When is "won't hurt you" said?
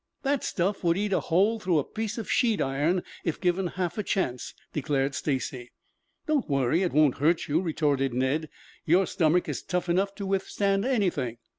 6.91-7.61